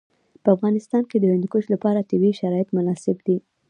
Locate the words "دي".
3.27-3.37